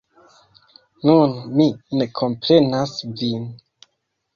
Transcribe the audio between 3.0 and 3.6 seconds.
vin.